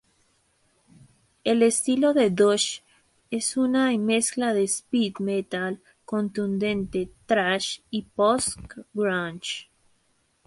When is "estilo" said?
1.61-2.15